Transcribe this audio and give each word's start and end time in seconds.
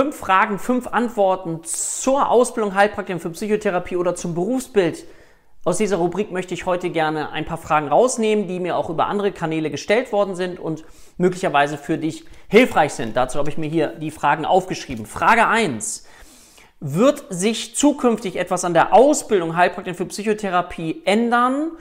fünf 0.00 0.16
Fragen, 0.16 0.58
fünf 0.58 0.86
Antworten 0.86 1.60
zur 1.62 2.30
Ausbildung 2.30 2.74
Heilpraktiker 2.74 3.18
für 3.18 3.28
Psychotherapie 3.28 3.96
oder 3.96 4.14
zum 4.14 4.34
Berufsbild. 4.34 5.04
Aus 5.62 5.76
dieser 5.76 5.98
Rubrik 5.98 6.32
möchte 6.32 6.54
ich 6.54 6.64
heute 6.64 6.88
gerne 6.88 7.32
ein 7.32 7.44
paar 7.44 7.58
Fragen 7.58 7.88
rausnehmen, 7.88 8.48
die 8.48 8.60
mir 8.60 8.78
auch 8.78 8.88
über 8.88 9.08
andere 9.08 9.30
Kanäle 9.30 9.70
gestellt 9.70 10.10
worden 10.10 10.36
sind 10.36 10.58
und 10.58 10.84
möglicherweise 11.18 11.76
für 11.76 11.98
dich 11.98 12.24
hilfreich 12.48 12.94
sind. 12.94 13.14
Dazu 13.14 13.38
habe 13.38 13.50
ich 13.50 13.58
mir 13.58 13.68
hier 13.68 13.88
die 13.88 14.10
Fragen 14.10 14.46
aufgeschrieben. 14.46 15.04
Frage 15.04 15.46
1. 15.46 16.06
Wird 16.80 17.26
sich 17.28 17.76
zukünftig 17.76 18.36
etwas 18.36 18.64
an 18.64 18.72
der 18.72 18.94
Ausbildung 18.94 19.54
Heilpraktiker 19.54 19.98
für 19.98 20.06
Psychotherapie 20.06 21.02
ändern 21.04 21.72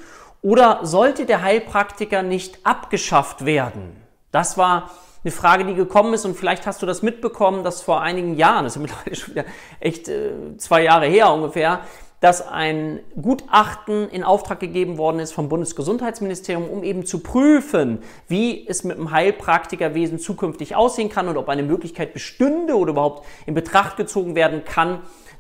oder 0.42 0.82
sollte 0.84 1.26
der 1.26 1.42
Heilpraktiker 1.42 2.22
nicht 2.22 2.66
abgeschafft 2.66 3.46
werden? 3.46 3.96
Das 4.34 4.58
war 4.58 4.92
eine 5.24 5.32
Frage, 5.32 5.66
die 5.66 5.74
gekommen 5.74 6.14
ist 6.14 6.26
und 6.26 6.36
vielleicht 6.36 6.66
hast 6.66 6.82
du 6.82 6.86
das 6.86 7.02
mitbekommen, 7.02 7.64
dass 7.64 7.82
vor 7.82 8.02
einigen 8.02 8.36
Jahren, 8.36 8.64
das 8.64 8.76
ist 8.76 8.82
mittlerweile 8.82 9.16
schon 9.16 9.36
wieder 9.36 9.46
echt 9.80 10.08
äh, 10.08 10.58
zwei 10.58 10.84
Jahre 10.84 11.08
her 11.08 11.32
ungefähr, 11.32 11.82
dass 12.22 12.46
ein 12.46 13.00
Gutachten 13.22 14.10
in 14.10 14.24
Auftrag 14.24 14.60
gegeben 14.60 14.98
worden 14.98 15.20
ist 15.20 15.32
vom 15.32 15.48
Bundesgesundheitsministerium, 15.48 16.70
um 16.70 16.84
eben 16.84 17.06
zu 17.06 17.20
prüfen, 17.20 18.00
wie 18.28 18.68
es 18.68 18.84
mit 18.84 18.98
dem 18.98 19.12
Heilpraktikerwesen 19.12 20.20
zukünftig 20.20 20.76
aussehen 20.76 21.10
kann 21.10 21.30
und 21.30 21.38
ob 21.38 21.48
eine 21.48 21.64
Möglichkeit 21.64 22.14
bestünde 22.14 22.76
oder 22.76 22.92
überhaupt 22.92 23.26
in 23.46 23.54
Betracht 23.54 23.96
gezogen 23.96 24.36
werden 24.36 24.66
kann, 24.66 25.00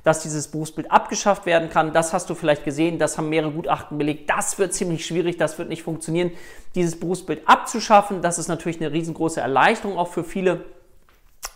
dass 0.09 0.23
dieses 0.23 0.47
Berufsbild 0.47 0.89
abgeschafft 0.89 1.45
werden 1.45 1.69
kann. 1.69 1.93
Das 1.93 2.13
hast 2.13 2.31
du 2.31 2.33
vielleicht 2.33 2.65
gesehen, 2.65 2.97
das 2.97 3.19
haben 3.19 3.29
mehrere 3.29 3.51
Gutachten 3.51 3.99
belegt. 3.99 4.27
Das 4.27 4.57
wird 4.57 4.73
ziemlich 4.73 5.05
schwierig, 5.05 5.37
das 5.37 5.59
wird 5.59 5.69
nicht 5.69 5.83
funktionieren, 5.83 6.31
dieses 6.73 6.99
Berufsbild 6.99 7.47
abzuschaffen. 7.47 8.23
Das 8.23 8.39
ist 8.39 8.47
natürlich 8.47 8.81
eine 8.81 8.91
riesengroße 8.91 9.39
Erleichterung 9.39 9.99
auch 9.99 10.07
für 10.07 10.23
viele, 10.23 10.65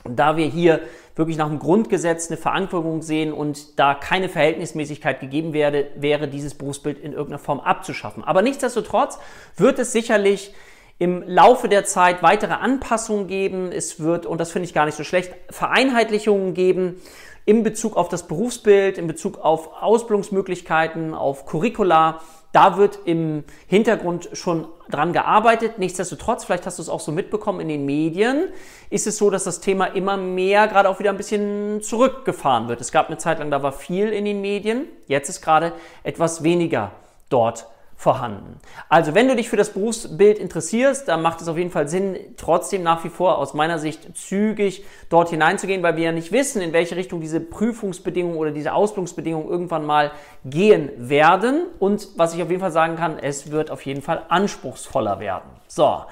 da 0.05 0.38
wir 0.38 0.45
hier 0.45 0.81
wirklich 1.16 1.35
nach 1.35 1.48
dem 1.48 1.57
Grundgesetz 1.57 2.27
eine 2.27 2.38
Verankerung 2.38 3.02
sehen 3.02 3.34
und 3.34 3.79
da 3.79 3.95
keine 3.95 4.29
Verhältnismäßigkeit 4.29 5.20
gegeben 5.20 5.54
werde, 5.54 5.87
wäre 5.96 6.27
dieses 6.27 6.54
Berufsbild 6.54 6.99
in 6.99 7.13
irgendeiner 7.13 7.40
Form 7.40 7.59
abzuschaffen. 7.59 8.24
Aber 8.24 8.43
nichtsdestotrotz 8.43 9.18
wird 9.57 9.79
es 9.79 9.91
sicherlich 9.91 10.54
im 10.99 11.24
Laufe 11.24 11.70
der 11.70 11.85
Zeit 11.85 12.21
weitere 12.21 12.54
Anpassungen 12.54 13.26
geben. 13.26 13.71
Es 13.71 13.99
wird, 13.99 14.27
und 14.27 14.40
das 14.40 14.51
finde 14.51 14.68
ich 14.68 14.76
gar 14.76 14.85
nicht 14.85 14.96
so 14.96 15.04
schlecht, 15.04 15.34
Vereinheitlichungen 15.49 16.54
geben 16.54 17.01
in 17.46 17.63
Bezug 17.63 17.98
auf 17.98 18.10
das 18.10 18.27
Berufsbild, 18.27 18.98
in 18.98 19.08
Bezug 19.08 19.40
auf 19.44 19.82
Ausbildungsmöglichkeiten, 19.82 21.13
auf 21.13 21.46
Curricula. 21.46 22.22
Da 22.52 22.77
wird 22.77 22.99
im 23.05 23.44
Hintergrund 23.68 24.30
schon 24.34 24.68
dran 24.90 25.12
gearbeitet. 25.12 25.80
Nichtsdestotrotz, 25.80 26.46
vielleicht 26.46 26.66
hast 26.66 26.77
du 26.77 26.84
es 26.84 26.90
auch 26.90 26.99
so 26.99 27.12
mitbekommen 27.12 27.60
in 27.60 27.68
den 27.68 27.86
Medien, 27.86 28.49
ist 28.91 29.08
es 29.08 29.18
so, 29.18 29.30
dass 29.32 29.44
das 29.44 29.60
Thema 29.60 29.86
immer 29.86 30.18
mehr 30.18 30.68
gerade 30.68 30.88
auch 30.88 30.99
wieder 30.99 31.10
ein 31.10 31.18
bisschen 31.18 31.82
zurückgefahren 31.82 32.68
wird. 32.68 32.80
Es 32.80 32.91
gab 32.91 33.08
eine 33.08 33.18
Zeit 33.18 33.40
lang, 33.40 33.49
da 33.49 33.64
war 33.64 33.71
viel 33.71 34.10
in 34.10 34.26
den 34.26 34.41
Medien. 34.41 34.86
Jetzt 35.08 35.30
ist 35.30 35.41
gerade 35.41 35.74
etwas 36.04 36.44
weniger 36.44 36.91
dort 37.30 37.68
vorhanden. 38.04 38.59
Also 38.90 39.15
wenn 39.15 39.29
du 39.29 39.35
dich 39.35 39.49
für 39.49 39.55
das 39.55 39.70
Berufsbild 39.70 40.37
interessierst, 40.37 41.07
dann 41.07 41.21
macht 41.21 41.40
es 41.40 41.48
auf 41.48 41.57
jeden 41.57 41.71
Fall 41.71 41.87
Sinn, 41.87 42.18
trotzdem 42.35 42.84
nach 42.84 43.05
wie 43.05 43.09
vor 43.09 43.37
aus 43.37 43.54
meiner 43.54 43.79
Sicht 43.79 44.18
zügig 44.18 44.84
dort 45.07 45.29
hineinzugehen, 45.29 45.82
weil 45.84 45.96
wir 45.96 46.04
ja 46.04 46.12
nicht 46.12 46.34
wissen, 46.34 46.62
in 46.62 46.74
welche 46.74 46.98
Richtung 46.98 47.21
diese 47.21 47.40
Prüfungsbedingungen 47.40 48.37
oder 48.37 48.51
diese 48.51 48.74
Ausbildungsbedingungen 48.74 49.48
irgendwann 49.48 49.85
mal 49.85 50.12
gehen 50.43 50.91
werden. 50.98 51.68
Und 51.79 52.09
was 52.18 52.35
ich 52.35 52.43
auf 52.43 52.49
jeden 52.49 52.59
Fall 52.59 52.74
sagen 52.74 52.98
kann, 52.98 53.18
es 53.20 53.51
wird 53.51 53.71
auf 53.71 53.85
jeden 53.85 54.01
Fall 54.01 54.24
anspruchsvoller 54.27 55.21
werden. 55.21 55.49
So, 55.70 56.04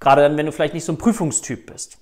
gerade 0.00 0.22
dann, 0.22 0.36
wenn 0.36 0.46
du 0.46 0.52
vielleicht 0.52 0.74
nicht 0.74 0.84
so 0.84 0.92
ein 0.92 0.98
Prüfungstyp 0.98 1.66
bist. 1.66 1.98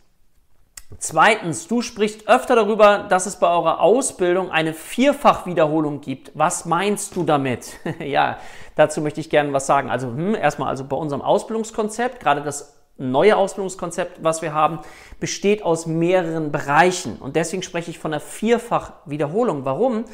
Zweitens, 0.98 1.67
du 1.67 1.83
sprichst 1.83 2.29
öfter 2.29 2.55
darüber, 2.55 3.06
dass 3.09 3.27
es 3.27 3.37
bei 3.37 3.48
eurer 3.48 3.81
Ausbildung 3.81 4.53
eine 4.53 4.73
Vierfachwiederholung 4.73 6.01
gibt. 6.01 6.31
Was 6.34 6.65
meinst 6.65 7.17
du 7.17 7.25
damit? 7.25 7.79
ja, 7.98 8.39
dazu 8.77 9.01
möchte 9.01 9.20
ich 9.20 9.29
gerne 9.29 9.52
was 9.52 9.67
sagen. 9.67 9.91
Also 9.91 10.08
hm, 10.08 10.36
erstmal 10.36 10.69
also 10.69 10.85
bei 10.85 10.96
unserem 10.96 11.23
Ausbildungskonzept, 11.23 12.20
gerade 12.20 12.42
das 12.42 12.77
neue 12.98 13.36
Ausbildungskonzept, 13.36 14.23
was 14.23 14.42
wir 14.42 14.55
haben, 14.55 14.79
besteht 15.19 15.64
aus 15.64 15.86
mehreren 15.86 16.52
Bereichen. 16.52 17.17
Und 17.17 17.35
deswegen 17.35 17.64
spreche 17.64 17.91
ich 17.91 17.98
von 17.98 18.13
einer 18.13 18.20
Vierfachwiederholung. 18.20 19.64
Warum? 19.64 20.05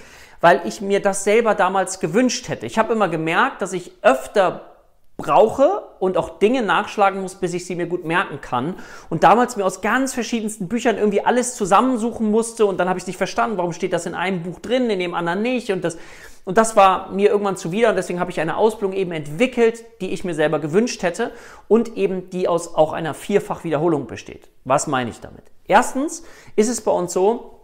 Weil 0.41 0.63
ich 0.65 0.81
mir 0.81 1.01
das 1.01 1.23
selber 1.23 1.55
damals 1.55 2.01
gewünscht 2.01 2.49
hätte. 2.49 2.65
Ich 2.65 2.79
habe 2.79 2.95
immer 2.95 3.09
gemerkt, 3.09 3.61
dass 3.61 3.75
ich 3.75 3.93
öfter 4.01 4.72
brauche 5.23 5.83
und 5.99 6.19
auch 6.19 6.39
Dinge 6.39 6.63
nachschlagen 6.63 7.23
muss, 7.23 7.37
bis 7.37 7.55
ich 7.55 7.65
sie 7.65 7.75
mir 7.75 7.87
gut 7.87 8.05
merken 8.05 8.41
kann. 8.41 8.75
Und 9.09 9.25
damals 9.25 9.57
mir 9.57 9.65
aus 9.65 9.81
ganz 9.81 10.13
verschiedensten 10.13 10.69
Büchern 10.69 10.99
irgendwie 10.99 11.25
alles 11.25 11.55
zusammensuchen 11.55 12.31
musste 12.31 12.67
und 12.67 12.79
dann 12.79 12.89
habe 12.89 12.99
ich 12.99 13.07
nicht 13.07 13.17
verstanden, 13.17 13.57
warum 13.57 13.73
steht 13.73 13.93
das 13.93 14.05
in 14.07 14.15
einem 14.15 14.43
Buch 14.43 14.59
drin, 14.61 14.91
in 14.91 14.99
dem 14.99 15.15
anderen 15.15 15.43
nicht 15.43 15.71
und 15.71 15.83
das 15.83 15.97
und 16.45 16.59
das 16.59 16.75
war 16.75 17.13
mir 17.13 17.31
irgendwann 17.31 17.57
zuwider 17.57 17.91
und 17.91 17.97
deswegen 17.97 18.19
habe 18.19 18.33
ich 18.33 18.41
eine 18.41 18.57
Ausbildung 18.57 18.97
eben 18.97 19.13
entwickelt, 19.13 19.85
die 20.01 20.11
ich 20.11 20.25
mir 20.25 20.35
selber 20.35 20.59
gewünscht 20.59 21.05
hätte 21.05 21.31
und 21.69 21.97
eben 21.97 22.31
die 22.31 22.49
aus 22.49 22.75
auch 22.75 22.93
einer 22.93 23.15
Vierfachwiederholung 23.15 24.09
besteht. 24.09 24.49
Was 24.65 24.89
meine 24.89 25.11
ich 25.11 25.21
damit? 25.21 25.45
Erstens 25.69 26.25
ist 26.57 26.69
es 26.69 26.81
bei 26.81 26.91
uns 26.91 27.13
so, 27.13 27.61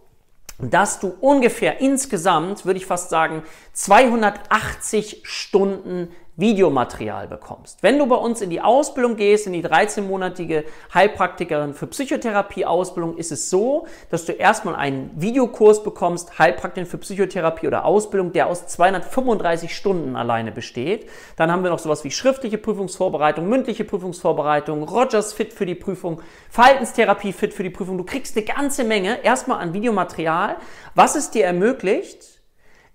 dass 0.59 0.99
du 0.99 1.13
ungefähr 1.21 1.79
insgesamt, 1.79 2.65
würde 2.65 2.77
ich 2.77 2.85
fast 2.85 3.09
sagen, 3.09 3.43
280 3.79 5.21
Stunden 5.23 6.09
Videomaterial 6.35 7.29
bekommst. 7.29 7.81
Wenn 7.81 7.97
du 7.97 8.07
bei 8.07 8.17
uns 8.17 8.41
in 8.41 8.49
die 8.49 8.59
Ausbildung 8.59 9.15
gehst, 9.15 9.47
in 9.47 9.53
die 9.53 9.63
13-monatige 9.63 10.65
Heilpraktikerin 10.93 11.73
für 11.73 11.87
Psychotherapie-Ausbildung, 11.87 13.15
ist 13.15 13.31
es 13.31 13.49
so, 13.49 13.87
dass 14.09 14.25
du 14.25 14.33
erstmal 14.33 14.75
einen 14.75 15.11
Videokurs 15.15 15.81
bekommst, 15.81 16.37
Heilpraktikerin 16.37 16.89
für 16.89 16.97
Psychotherapie 16.97 17.67
oder 17.67 17.85
Ausbildung, 17.85 18.33
der 18.33 18.47
aus 18.47 18.67
235 18.67 19.73
Stunden 19.73 20.17
alleine 20.17 20.51
besteht. 20.51 21.09
Dann 21.37 21.49
haben 21.49 21.63
wir 21.63 21.69
noch 21.69 21.79
sowas 21.79 22.03
wie 22.03 22.11
schriftliche 22.11 22.57
Prüfungsvorbereitung, 22.57 23.47
mündliche 23.47 23.85
Prüfungsvorbereitung, 23.85 24.83
Rogers 24.83 25.31
Fit 25.31 25.53
für 25.53 25.65
die 25.65 25.75
Prüfung, 25.75 26.21
Verhaltenstherapie 26.49 27.31
Fit 27.31 27.53
für 27.53 27.63
die 27.63 27.69
Prüfung. 27.69 27.97
Du 27.97 28.03
kriegst 28.03 28.35
eine 28.35 28.45
ganze 28.45 28.83
Menge 28.83 29.23
erstmal 29.23 29.61
an 29.61 29.73
Videomaterial, 29.73 30.57
was 30.95 31.15
es 31.15 31.31
dir 31.31 31.45
ermöglicht, 31.45 32.38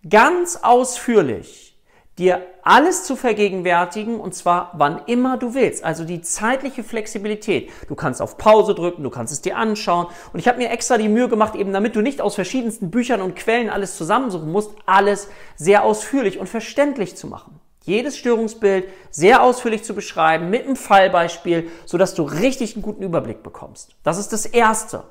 ganz 0.08 0.56
ausführlich 0.62 1.64
dir 2.18 2.46
alles 2.62 3.04
zu 3.04 3.16
vergegenwärtigen 3.16 4.20
und 4.20 4.34
zwar 4.34 4.70
wann 4.74 5.02
immer 5.06 5.36
du 5.36 5.54
willst. 5.54 5.84
Also 5.84 6.04
die 6.04 6.22
zeitliche 6.22 6.84
Flexibilität. 6.84 7.70
Du 7.88 7.94
kannst 7.94 8.22
auf 8.22 8.38
Pause 8.38 8.74
drücken, 8.74 9.02
du 9.02 9.10
kannst 9.10 9.32
es 9.32 9.42
dir 9.42 9.56
anschauen 9.56 10.06
und 10.32 10.38
ich 10.38 10.46
habe 10.46 10.58
mir 10.58 10.70
extra 10.70 10.96
die 10.96 11.08
Mühe 11.08 11.28
gemacht, 11.28 11.56
eben 11.56 11.72
damit 11.72 11.96
du 11.96 12.02
nicht 12.02 12.20
aus 12.20 12.36
verschiedensten 12.36 12.90
Büchern 12.90 13.20
und 13.20 13.34
Quellen 13.34 13.68
alles 13.68 13.96
zusammensuchen 13.96 14.50
musst, 14.50 14.70
alles 14.86 15.28
sehr 15.56 15.84
ausführlich 15.84 16.38
und 16.38 16.48
verständlich 16.48 17.16
zu 17.16 17.26
machen. 17.26 17.60
Jedes 17.82 18.16
Störungsbild 18.16 18.88
sehr 19.10 19.42
ausführlich 19.42 19.82
zu 19.82 19.94
beschreiben 19.94 20.48
mit 20.48 20.64
einem 20.64 20.76
Fallbeispiel, 20.76 21.68
sodass 21.84 22.14
du 22.14 22.22
richtig 22.22 22.74
einen 22.74 22.82
guten 22.82 23.02
Überblick 23.02 23.42
bekommst. 23.42 23.96
Das 24.04 24.18
ist 24.18 24.32
das 24.32 24.46
Erste. 24.46 25.02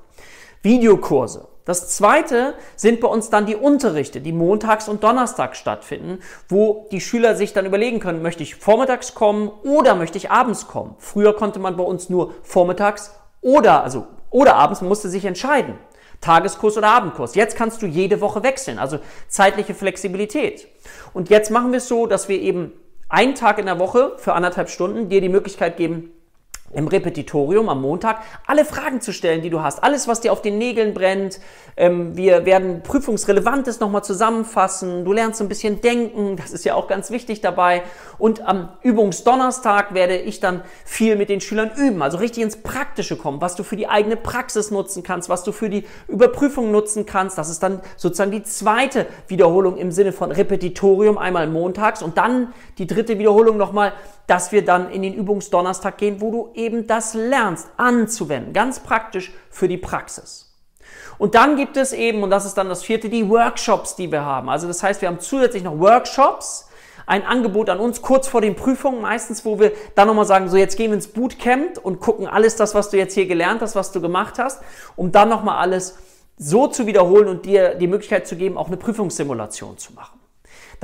Videokurse. 0.63 1.47
Das 1.65 1.95
zweite 1.95 2.55
sind 2.75 2.99
bei 2.99 3.07
uns 3.07 3.29
dann 3.29 3.45
die 3.45 3.55
Unterrichte, 3.55 4.19
die 4.19 4.33
montags 4.33 4.89
und 4.89 5.03
donnerstags 5.03 5.57
stattfinden, 5.57 6.19
wo 6.49 6.87
die 6.91 6.99
Schüler 6.99 7.35
sich 7.35 7.53
dann 7.53 7.65
überlegen 7.65 8.01
können, 8.01 8.21
möchte 8.21 8.43
ich 8.43 8.55
vormittags 8.55 9.13
kommen 9.13 9.49
oder 9.63 9.95
möchte 9.95 10.17
ich 10.17 10.29
abends 10.29 10.67
kommen. 10.67 10.95
Früher 10.99 11.33
konnte 11.33 11.59
man 11.59 11.77
bei 11.77 11.83
uns 11.83 12.09
nur 12.09 12.33
vormittags 12.43 13.15
oder, 13.39 13.83
also, 13.83 14.07
oder 14.29 14.55
abends, 14.55 14.81
man 14.81 14.89
musste 14.89 15.09
sich 15.09 15.23
entscheiden. 15.23 15.75
Tageskurs 16.19 16.77
oder 16.77 16.87
Abendkurs. 16.87 17.35
Jetzt 17.35 17.57
kannst 17.57 17.81
du 17.81 17.85
jede 17.85 18.21
Woche 18.21 18.43
wechseln, 18.43 18.79
also 18.79 18.99
zeitliche 19.27 19.73
Flexibilität. 19.73 20.67
Und 21.13 21.29
jetzt 21.29 21.51
machen 21.51 21.71
wir 21.71 21.77
es 21.77 21.87
so, 21.87 22.07
dass 22.07 22.29
wir 22.29 22.39
eben 22.41 22.71
einen 23.09 23.35
Tag 23.35 23.59
in 23.59 23.65
der 23.65 23.79
Woche 23.79 24.13
für 24.17 24.33
anderthalb 24.33 24.69
Stunden 24.69 25.09
dir 25.09 25.21
die 25.21 25.29
Möglichkeit 25.29 25.77
geben, 25.77 26.11
im 26.73 26.87
Repetitorium 26.87 27.69
am 27.69 27.81
Montag 27.81 28.21
alle 28.47 28.65
Fragen 28.65 29.01
zu 29.01 29.13
stellen, 29.13 29.41
die 29.41 29.49
du 29.49 29.61
hast. 29.61 29.83
Alles, 29.83 30.07
was 30.07 30.21
dir 30.21 30.31
auf 30.31 30.41
den 30.41 30.57
Nägeln 30.57 30.93
brennt. 30.93 31.39
Ähm, 31.77 32.15
wir 32.15 32.45
werden 32.45 32.83
Prüfungsrelevantes 32.83 33.79
nochmal 33.79 34.03
zusammenfassen. 34.03 35.05
Du 35.05 35.13
lernst 35.13 35.41
ein 35.41 35.49
bisschen 35.49 35.81
denken. 35.81 36.35
Das 36.37 36.51
ist 36.51 36.65
ja 36.65 36.75
auch 36.75 36.87
ganz 36.87 37.11
wichtig 37.11 37.41
dabei. 37.41 37.83
Und 38.17 38.47
am 38.47 38.69
Übungsdonnerstag 38.81 39.93
werde 39.93 40.17
ich 40.17 40.39
dann 40.39 40.61
viel 40.85 41.15
mit 41.15 41.29
den 41.29 41.41
Schülern 41.41 41.71
üben. 41.75 42.01
Also 42.01 42.17
richtig 42.17 42.43
ins 42.43 42.57
Praktische 42.57 43.17
kommen, 43.17 43.41
was 43.41 43.55
du 43.55 43.63
für 43.63 43.75
die 43.75 43.87
eigene 43.87 44.17
Praxis 44.17 44.71
nutzen 44.71 45.03
kannst, 45.03 45.29
was 45.29 45.43
du 45.43 45.51
für 45.51 45.69
die 45.69 45.85
Überprüfung 46.07 46.71
nutzen 46.71 47.05
kannst. 47.05 47.37
Das 47.37 47.49
ist 47.49 47.63
dann 47.63 47.81
sozusagen 47.97 48.31
die 48.31 48.43
zweite 48.43 49.07
Wiederholung 49.27 49.77
im 49.77 49.91
Sinne 49.91 50.11
von 50.11 50.31
Repetitorium 50.31 51.17
einmal 51.17 51.47
montags 51.47 52.01
und 52.01 52.17
dann 52.17 52.53
die 52.77 52.87
dritte 52.87 53.19
Wiederholung 53.19 53.57
nochmal 53.57 53.93
dass 54.27 54.51
wir 54.51 54.63
dann 54.63 54.89
in 54.89 55.01
den 55.01 55.13
Übungsdonnerstag 55.13 55.97
gehen, 55.97 56.21
wo 56.21 56.31
du 56.31 56.49
eben 56.53 56.62
das 56.69 57.13
lernst 57.13 57.69
anzuwenden, 57.77 58.53
ganz 58.53 58.79
praktisch 58.79 59.31
für 59.49 59.67
die 59.67 59.77
Praxis. 59.77 60.53
Und 61.17 61.35
dann 61.35 61.55
gibt 61.55 61.77
es 61.77 61.93
eben, 61.93 62.23
und 62.23 62.29
das 62.29 62.45
ist 62.45 62.55
dann 62.55 62.69
das 62.69 62.83
vierte, 62.83 63.09
die 63.09 63.29
Workshops, 63.29 63.95
die 63.95 64.11
wir 64.11 64.25
haben. 64.25 64.49
Also 64.49 64.67
das 64.67 64.83
heißt, 64.83 65.01
wir 65.01 65.09
haben 65.09 65.19
zusätzlich 65.19 65.63
noch 65.63 65.79
Workshops, 65.79 66.67
ein 67.05 67.25
Angebot 67.25 67.69
an 67.69 67.79
uns 67.79 68.01
kurz 68.01 68.27
vor 68.27 68.41
den 68.41 68.55
Prüfungen 68.55 69.01
meistens, 69.01 69.43
wo 69.45 69.59
wir 69.59 69.73
dann 69.95 70.07
nochmal 70.07 70.25
sagen, 70.25 70.49
so 70.49 70.57
jetzt 70.57 70.77
gehen 70.77 70.91
wir 70.91 70.95
ins 70.95 71.07
Bootcamp 71.07 71.77
und 71.77 71.99
gucken 71.99 72.27
alles 72.27 72.55
das, 72.55 72.75
was 72.75 72.89
du 72.89 72.97
jetzt 72.97 73.13
hier 73.13 73.25
gelernt 73.25 73.61
hast, 73.61 73.75
was 73.75 73.91
du 73.91 74.01
gemacht 74.01 74.39
hast, 74.39 74.61
um 74.95 75.11
dann 75.11 75.29
nochmal 75.29 75.57
alles 75.57 75.97
so 76.37 76.67
zu 76.67 76.87
wiederholen 76.87 77.27
und 77.27 77.45
dir 77.45 77.75
die 77.75 77.87
Möglichkeit 77.87 78.27
zu 78.27 78.35
geben, 78.35 78.57
auch 78.57 78.67
eine 78.67 78.77
Prüfungssimulation 78.77 79.77
zu 79.77 79.93
machen. 79.93 80.22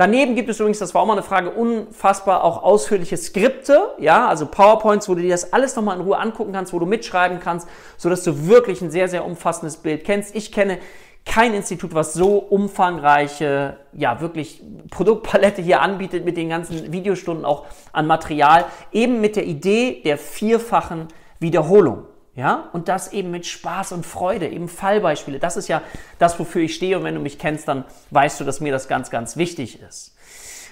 Daneben 0.00 0.34
gibt 0.34 0.48
es 0.48 0.58
übrigens, 0.58 0.78
das 0.78 0.94
war 0.94 1.02
auch 1.02 1.06
mal 1.06 1.12
eine 1.12 1.22
Frage, 1.22 1.50
unfassbar 1.50 2.42
auch 2.42 2.62
ausführliche 2.62 3.18
Skripte, 3.18 3.90
ja, 3.98 4.28
also 4.28 4.46
PowerPoints, 4.46 5.10
wo 5.10 5.14
du 5.14 5.20
dir 5.20 5.28
das 5.28 5.52
alles 5.52 5.76
nochmal 5.76 5.98
in 5.98 6.02
Ruhe 6.02 6.16
angucken 6.16 6.54
kannst, 6.54 6.72
wo 6.72 6.78
du 6.78 6.86
mitschreiben 6.86 7.38
kannst, 7.38 7.68
sodass 7.98 8.24
du 8.24 8.46
wirklich 8.46 8.80
ein 8.80 8.90
sehr, 8.90 9.08
sehr 9.08 9.26
umfassendes 9.26 9.76
Bild 9.76 10.04
kennst. 10.04 10.34
Ich 10.34 10.52
kenne 10.52 10.78
kein 11.26 11.52
Institut, 11.52 11.92
was 11.92 12.14
so 12.14 12.38
umfangreiche, 12.38 13.76
ja, 13.92 14.22
wirklich 14.22 14.62
Produktpalette 14.90 15.60
hier 15.60 15.82
anbietet 15.82 16.24
mit 16.24 16.38
den 16.38 16.48
ganzen 16.48 16.94
Videostunden 16.94 17.44
auch 17.44 17.66
an 17.92 18.06
Material, 18.06 18.64
eben 18.92 19.20
mit 19.20 19.36
der 19.36 19.44
Idee 19.44 20.00
der 20.02 20.16
vierfachen 20.16 21.08
Wiederholung. 21.40 22.04
Ja, 22.40 22.70
und 22.72 22.88
das 22.88 23.12
eben 23.12 23.30
mit 23.30 23.44
Spaß 23.44 23.92
und 23.92 24.06
Freude, 24.06 24.48
eben 24.48 24.66
Fallbeispiele. 24.66 25.38
Das 25.38 25.58
ist 25.58 25.68
ja 25.68 25.82
das, 26.18 26.38
wofür 26.38 26.62
ich 26.62 26.74
stehe. 26.74 26.96
Und 26.96 27.04
wenn 27.04 27.14
du 27.14 27.20
mich 27.20 27.38
kennst, 27.38 27.68
dann 27.68 27.84
weißt 28.12 28.40
du, 28.40 28.44
dass 28.44 28.60
mir 28.60 28.72
das 28.72 28.88
ganz, 28.88 29.10
ganz 29.10 29.36
wichtig 29.36 29.82
ist. 29.82 30.16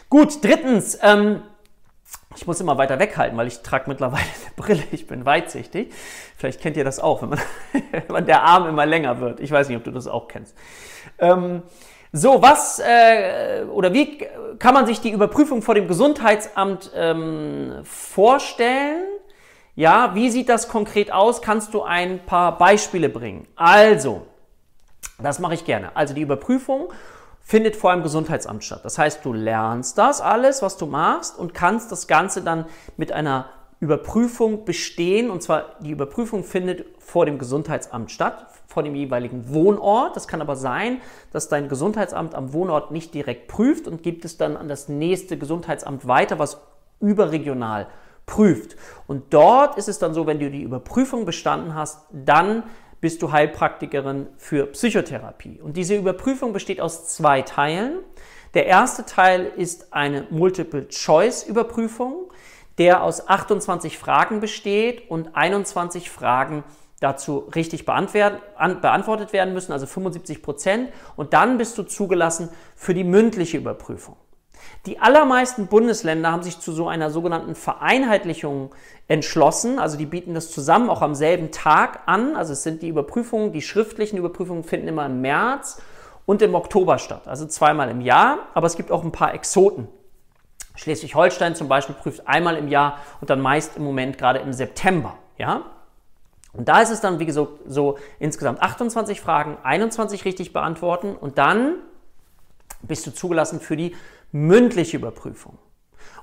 Gut, 0.09 0.43
drittens, 0.43 0.99
ähm, 1.03 1.43
ich 2.35 2.47
muss 2.47 2.59
immer 2.63 2.79
weiter 2.79 2.99
weghalten, 2.99 3.37
weil 3.37 3.49
ich 3.49 3.61
trage 3.61 3.85
mittlerweile 3.87 4.23
eine 4.23 4.55
Brille. 4.57 4.83
Ich 4.93 5.07
bin 5.07 5.27
weitsichtig. 5.27 5.93
Vielleicht 6.39 6.63
kennt 6.63 6.79
ihr 6.79 6.85
das 6.85 7.01
auch, 7.01 7.21
wenn 7.21 7.29
man, 7.29 7.41
wenn 8.09 8.25
der 8.25 8.45
Arm 8.45 8.67
immer 8.67 8.87
länger 8.87 9.21
wird. 9.21 9.39
Ich 9.41 9.51
weiß 9.51 9.69
nicht, 9.69 9.77
ob 9.77 9.85
du 9.85 9.91
das 9.91 10.07
auch 10.07 10.27
kennst. 10.27 10.57
Ähm, 11.19 11.65
so, 12.13 12.41
was 12.41 12.79
äh, 12.79 13.65
oder 13.71 13.93
wie 13.93 14.27
kann 14.59 14.73
man 14.73 14.87
sich 14.87 15.03
die 15.03 15.11
Überprüfung 15.11 15.61
vor 15.61 15.75
dem 15.75 15.87
Gesundheitsamt 15.87 16.93
ähm, 16.95 17.81
vorstellen? 17.85 19.05
Ja, 19.79 20.17
wie 20.17 20.29
sieht 20.29 20.49
das 20.49 20.69
konkret 20.69 21.13
aus? 21.13 21.41
Kannst 21.41 21.73
du 21.73 21.85
ein 21.85 22.27
paar 22.27 22.59
Beispiele 22.59 23.09
bringen? 23.09 23.47
Also, 23.55 24.27
das 25.23 25.39
mache 25.39 25.55
ich 25.55 25.65
gerne. 25.65 25.95
Also 25.95 26.15
die 26.15 26.23
Überprüfung 26.23 26.89
findet 27.39 27.77
vor 27.77 27.93
einem 27.93 28.03
Gesundheitsamt 28.03 28.65
statt. 28.65 28.81
Das 28.83 28.99
heißt, 28.99 29.25
du 29.25 29.33
lernst 29.33 29.97
das 29.97 30.21
alles, 30.21 30.63
was 30.63 30.79
du 30.79 30.87
machst 30.87 31.39
und 31.39 31.55
kannst 31.55 31.93
das 31.93 32.09
Ganze 32.09 32.43
dann 32.43 32.65
mit 32.97 33.13
einer 33.13 33.51
Überprüfung 33.79 34.65
bestehen. 34.65 35.31
Und 35.31 35.45
zwar 35.45 35.77
die 35.79 35.93
Überprüfung 35.93 36.43
findet 36.43 36.85
vor 36.99 37.25
dem 37.25 37.39
Gesundheitsamt 37.39 38.11
statt, 38.11 38.49
vor 38.67 38.83
dem 38.83 38.97
jeweiligen 38.97 39.49
Wohnort. 39.55 40.17
Das 40.17 40.27
kann 40.27 40.41
aber 40.41 40.57
sein, 40.57 41.01
dass 41.31 41.49
dein 41.49 41.69
Gesundheitsamt 41.69 42.35
am 42.35 42.53
Wohnort 42.53 42.91
nicht 42.91 43.15
direkt 43.15 43.47
prüft 43.47 43.87
und 43.87 44.03
gibt 44.03 44.25
es 44.25 44.39
dann 44.39 44.57
an 44.57 44.67
das 44.67 44.89
nächste 44.89 45.39
Gesundheitsamt 45.39 46.09
weiter, 46.09 46.41
was 46.41 46.61
überregional 46.99 47.85
prüft 47.85 48.08
prüft. 48.29 48.77
Und 49.09 49.35
dort 49.35 49.77
ist 49.77 49.89
es 49.89 49.99
dann 49.99 50.15
so, 50.15 50.29
wenn 50.29 50.39
du 50.39 50.51
die 50.51 50.63
Überprüfung 50.63 51.25
bestanden 51.25 51.75
hast, 51.75 52.07
dann 52.13 52.63
bist 53.01 53.23
du 53.23 53.33
Heilpraktikerin 53.33 54.29
für 54.37 54.67
Psychotherapie. 54.67 55.61
Und 55.61 55.77
diese 55.77 55.97
Überprüfung 55.97 56.53
besteht 56.53 56.81
aus 56.81 57.09
zwei 57.09 57.43
Teilen. 57.43 57.99
Der 58.55 58.67
erste 58.67 59.05
Teil 59.05 59.51
ist 59.57 59.93
eine 59.93 60.29
Multiple-Choice-Überprüfung, 60.31 62.31
der 62.77 63.03
aus 63.03 63.27
28 63.27 63.99
Fragen 63.99 64.41
besteht 64.41 65.11
und 65.11 65.35
21 65.35 66.11
Fragen 66.11 66.63
dazu 67.01 67.49
richtig 67.55 67.87
beantwortet 67.87 69.33
werden 69.33 69.55
müssen, 69.55 69.73
also 69.73 69.87
75 69.87 70.43
Prozent. 70.43 70.91
Und 71.17 71.33
dann 71.33 71.57
bist 71.57 71.79
du 71.79 71.85
zugelassen 71.85 72.51
für 72.77 72.95
die 72.95 73.05
mündliche 73.05 73.59
Überprüfung. 73.59 74.17
Die 74.87 75.01
allermeisten 75.01 75.67
Bundesländer 75.67 76.33
haben 76.33 76.43
sich 76.43 76.61
zu 76.61 76.73
so 76.73 76.89
einer 76.89 77.11
sogenannten 77.11 77.55
Vereinheitlichung 77.55 78.75
entschlossen. 79.09 79.79
Also 79.79 79.99
die 79.99 80.07
bieten 80.07 80.35
das 80.35 80.51
zusammen 80.51 80.89
auch 80.89 81.03
am 81.03 81.15
selben 81.15 81.51
Tag 81.51 82.01
an. 82.07 82.37
Also 82.37 82.53
es 82.53 82.63
sind 82.63 82.83
die 82.83 82.89
Überprüfungen, 82.89 83.53
die 83.53 83.63
schriftlichen 83.63 84.19
Überprüfungen 84.19 84.65
finden 84.65 84.89
immer 84.89 85.07
im 85.07 85.21
März 85.21 85.83
und 86.27 86.43
im 86.43 86.55
Oktober 86.55 86.99
statt. 86.99 87.27
Also 87.27 87.47
zweimal 87.47 87.91
im 87.91 88.01
Jahr. 88.01 88.39
Aber 88.55 88.67
es 88.67 88.77
gibt 88.77 88.91
auch 88.91 89.03
ein 89.03 89.13
paar 89.13 89.35
Exoten. 89.35 89.89
Schleswig-Holstein 90.77 91.57
zum 91.57 91.69
Beispiel 91.69 91.95
prüft 91.97 92.29
einmal 92.29 92.57
im 92.57 92.69
Jahr 92.69 92.99
und 93.21 93.31
dann 93.31 93.41
meist 93.41 93.77
im 93.77 93.85
Moment 93.85 94.17
gerade 94.17 94.39
im 94.39 94.53
September. 94.53 95.17
Ja? 95.37 95.63
Und 96.53 96.69
da 96.69 96.81
ist 96.81 96.91
es 96.91 97.01
dann, 97.01 97.19
wie 97.19 97.27
gesagt, 97.27 97.51
so 97.67 97.99
insgesamt 98.19 98.63
28 98.63 99.21
Fragen, 99.21 99.59
21 99.63 100.25
richtig 100.25 100.53
beantworten 100.53 101.17
und 101.17 101.39
dann 101.39 101.75
bist 102.83 103.07
du 103.07 103.11
zugelassen 103.13 103.61
für 103.61 103.77
die 103.77 103.95
mündliche 104.33 104.97
Überprüfung. 104.97 105.59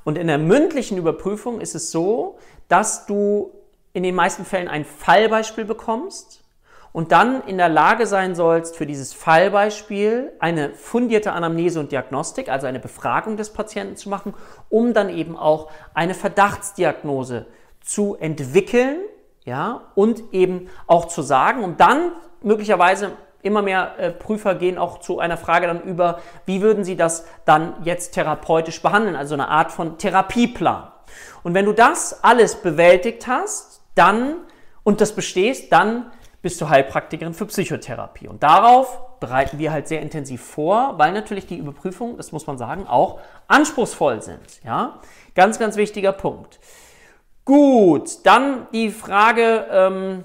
Und 0.04 0.18
in 0.18 0.28
der 0.28 0.38
mündlichen 0.38 0.98
Überprüfung 0.98 1.60
ist 1.60 1.76
es 1.76 1.92
so, 1.92 2.38
dass 2.68 3.06
du 3.06 3.52
in 3.94 4.04
den 4.04 4.16
meisten 4.16 4.46
Fällen 4.46 4.68
ein 4.68 4.86
Fallbeispiel 4.86 5.66
bekommst 5.66 6.44
und 6.92 7.12
dann 7.12 7.42
in 7.48 7.58
der 7.58 7.70
Lage 7.70 8.08
sein 8.08 8.36
sollst, 8.36 8.78
für 8.78 8.86
dieses 8.86 9.14
Fallbeispiel 9.14 10.32
eine 10.40 10.74
fundierte 10.74 11.34
Anamnese 11.34 11.80
und 11.80 11.92
Diagnostik, 11.92 12.50
also 12.50 12.68
eine 12.68 12.80
Befragung 12.80 13.36
des 13.36 13.52
Patienten 13.52 13.98
zu 13.98 14.10
machen, 14.10 14.34
um 14.70 14.94
dann 14.94 15.10
eben 15.10 15.36
auch 15.38 15.72
eine 15.94 16.14
Verdachtsdiagnose 16.14 17.48
zu 17.82 18.16
entwickeln, 18.16 19.00
ja, 19.44 19.92
und 19.94 20.34
eben 20.34 20.70
auch 20.88 21.08
zu 21.08 21.22
sagen, 21.22 21.64
um 21.64 21.78
dann 21.78 22.14
möglicherweise 22.42 23.12
immer 23.46 23.62
mehr 23.62 23.94
äh, 23.98 24.12
Prüfer 24.12 24.56
gehen 24.56 24.78
auch 24.78 25.00
zu 25.00 25.20
einer 25.20 25.38
Frage 25.38 25.68
dann 25.68 25.82
über, 25.84 26.20
wie 26.46 26.62
würden 26.62 26.84
sie 26.84 26.96
das 26.96 27.26
dann 27.46 27.76
jetzt 27.84 28.14
therapeutisch 28.14 28.82
behandeln, 28.82 29.16
also 29.16 29.36
eine 29.36 29.48
Art 29.48 29.72
von 29.72 29.98
Therapieplan. 29.98 30.88
Und 31.44 31.54
wenn 31.54 31.66
du 31.66 31.74
das 31.74 32.24
alles 32.24 32.56
bewältigt 32.56 33.28
hast, 33.28 33.82
dann 33.94 34.38
und 34.84 35.02
das 35.02 35.14
bestehst, 35.14 35.72
dann 35.72 36.12
bist 36.42 36.60
du 36.62 36.70
Heilpraktikerin 36.70 37.34
für 37.34 37.46
Psychotherapie. 37.46 38.28
Und 38.28 38.44
darauf 38.44 39.20
bereiten 39.20 39.58
wir 39.58 39.72
halt 39.72 39.88
sehr 39.88 40.02
intensiv 40.02 40.44
vor, 40.44 40.94
weil 40.98 41.12
natürlich 41.12 41.48
die 41.48 41.58
Überprüfungen, 41.58 42.18
das 42.18 42.32
muss 42.32 42.46
man 42.46 42.58
sagen, 42.58 42.86
auch 42.88 43.20
anspruchsvoll 43.48 44.22
sind. 44.22 44.64
Ja, 44.64 45.00
ganz, 45.34 45.58
ganz 45.58 45.76
wichtiger 45.76 46.12
Punkt. 46.12 46.60
Gut, 47.46 48.26
dann 48.26 48.68
die 48.74 48.90
Frage, 48.90 49.66
ähm, 49.72 50.24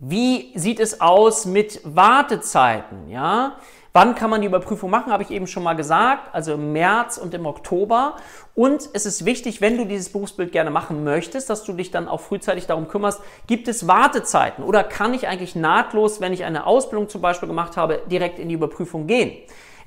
wie 0.00 0.52
sieht 0.54 0.80
es 0.80 1.00
aus 1.00 1.44
mit 1.44 1.80
Wartezeiten? 1.84 3.08
Ja? 3.08 3.56
Wann 3.92 4.14
kann 4.14 4.30
man 4.30 4.42
die 4.42 4.46
Überprüfung 4.46 4.90
machen, 4.90 5.12
habe 5.12 5.24
ich 5.24 5.30
eben 5.30 5.46
schon 5.46 5.64
mal 5.64 5.74
gesagt, 5.74 6.32
also 6.32 6.54
im 6.54 6.72
März 6.72 7.18
und 7.18 7.34
im 7.34 7.46
Oktober. 7.46 8.14
Und 8.54 8.88
es 8.92 9.06
ist 9.06 9.24
wichtig, 9.24 9.60
wenn 9.60 9.76
du 9.76 9.86
dieses 9.86 10.12
Berufsbild 10.12 10.52
gerne 10.52 10.70
machen 10.70 11.02
möchtest, 11.02 11.50
dass 11.50 11.64
du 11.64 11.72
dich 11.72 11.90
dann 11.90 12.06
auch 12.06 12.20
frühzeitig 12.20 12.66
darum 12.66 12.86
kümmerst, 12.86 13.20
gibt 13.48 13.66
es 13.66 13.88
Wartezeiten 13.88 14.62
oder 14.62 14.84
kann 14.84 15.14
ich 15.14 15.26
eigentlich 15.26 15.56
nahtlos, 15.56 16.20
wenn 16.20 16.32
ich 16.32 16.44
eine 16.44 16.66
Ausbildung 16.66 17.08
zum 17.08 17.22
Beispiel 17.22 17.48
gemacht 17.48 17.76
habe, 17.76 18.02
direkt 18.08 18.38
in 18.38 18.48
die 18.48 18.54
Überprüfung 18.54 19.08
gehen? 19.08 19.32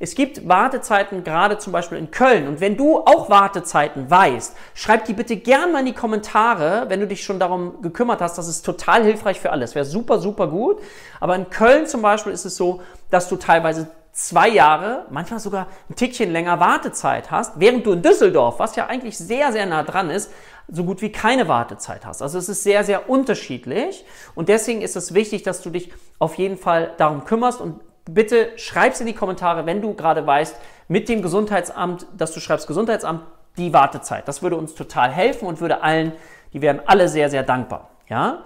Es 0.02 0.16
gibt 0.16 0.50
Wartezeiten 0.50 1.24
gerade 1.24 1.60
zum 1.60 1.72
Beispiel 1.72 2.00
in 2.00 2.10
Köln. 2.10 2.48
Und 2.48 2.60
wenn 2.60 2.76
du 2.76 2.98
auch 2.98 3.30
Wartezeiten 3.30 4.10
weißt, 4.10 4.56
schreib 4.74 5.06
die 5.06 5.14
bitte 5.14 5.38
gern 5.38 5.72
mal 5.72 5.82
in 5.82 5.86
die 5.86 5.94
Kommentare, 5.94 6.86
wenn 6.88 7.00
du 7.00 7.06
dich 7.06 7.24
schon 7.24 7.40
darum 7.40 7.84
gekümmert 7.84 8.20
hast. 8.20 8.36
Das 8.36 8.48
ist 8.48 8.64
total 8.64 9.04
hilfreich 9.04 9.40
für 9.40 9.52
alles. 9.52 9.76
Wäre 9.76 9.86
super, 9.86 10.18
super 10.18 10.48
gut. 10.48 10.80
Aber 11.20 11.36
in 11.36 11.52
Köln 11.52 11.86
zum 11.86 12.02
Beispiel 12.02 12.34
ist 12.34 12.46
es 12.46 12.56
so, 12.56 12.82
dass 13.12 13.30
du 13.30 13.36
teilweise 13.36 13.92
zwei 14.12 14.50
Jahre, 14.50 15.06
manchmal 15.12 15.40
sogar 15.40 15.68
ein 15.88 15.96
Tickchen 15.96 16.32
länger 16.32 16.60
Wartezeit 16.60 17.30
hast, 17.30 17.60
während 17.60 17.86
du 17.86 17.92
in 17.92 18.02
Düsseldorf, 18.02 18.58
was 18.58 18.76
ja 18.76 18.88
eigentlich 18.88 19.20
sehr, 19.20 19.52
sehr 19.52 19.68
nah 19.68 19.84
dran 19.84 20.10
ist, 20.10 20.32
so 20.68 20.84
gut 20.84 21.04
wie 21.04 21.12
keine 21.12 21.48
Wartezeit 21.48 22.08
hast. 22.08 22.24
Also 22.24 22.40
es 22.40 22.50
ist 22.50 22.64
sehr, 22.64 22.84
sehr 22.84 23.08
unterschiedlich 23.08 24.04
und 24.34 24.50
deswegen 24.50 24.82
ist 24.82 24.96
es 24.96 25.14
wichtig, 25.14 25.44
dass 25.44 25.62
du 25.62 25.70
dich 25.70 25.94
auf 26.18 26.36
jeden 26.40 26.58
Fall 26.58 26.96
darum 26.98 27.24
kümmerst 27.24 27.62
und 27.62 27.80
bitte 28.06 28.50
schreib 28.58 28.94
es 28.94 29.02
in 29.02 29.08
die 29.08 29.14
Kommentare, 29.14 29.66
wenn 29.66 29.82
du 29.82 29.94
gerade 29.94 30.26
weißt, 30.26 30.56
mit 30.88 31.10
dem 31.10 31.22
Gesundheitsamt, 31.22 32.06
dass 32.18 32.34
du 32.34 32.40
schreibst 32.40 32.68
Gesundheitsamt, 32.68 33.24
die 33.58 33.74
Wartezeit. 33.74 34.28
Das 34.28 34.42
würde 34.42 34.56
uns 34.56 34.76
total 34.76 35.12
helfen 35.12 35.48
und 35.48 35.62
würde 35.62 35.82
allen, 35.84 36.14
die 36.54 36.62
wären 36.62 36.82
alle 36.86 37.08
sehr, 37.08 37.30
sehr 37.30 37.44
dankbar. 37.44 37.90
Ja? 38.08 38.44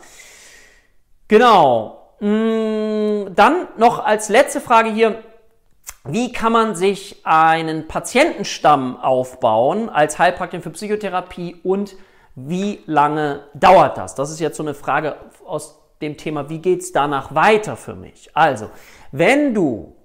Genau. 1.28 2.12
Mm, 2.20 3.34
dann 3.36 3.68
noch 3.78 4.04
als 4.04 4.30
letzte 4.30 4.62
Frage 4.62 4.90
hier. 4.90 5.24
Wie 6.04 6.32
kann 6.32 6.52
man 6.52 6.76
sich 6.76 7.26
einen 7.26 7.88
Patientenstamm 7.88 8.98
aufbauen 9.00 9.90
als 9.90 10.20
Heilpraktikerin 10.20 10.62
für 10.62 10.70
Psychotherapie 10.70 11.60
und 11.64 11.96
wie 12.36 12.84
lange 12.86 13.44
dauert 13.54 13.98
das? 13.98 14.14
Das 14.14 14.30
ist 14.30 14.40
jetzt 14.40 14.58
so 14.58 14.64
eine 14.64 14.76
Frage 14.76 15.16
aus 15.46 15.80
dem 16.02 16.18
Thema, 16.18 16.50
wie 16.50 16.60
geht 16.60 16.82
es 16.82 16.92
danach 16.92 17.34
weiter 17.34 17.76
für 17.78 17.96
mich? 17.96 18.30
Also, 18.34 18.70
wenn 19.12 19.54
du 19.54 19.96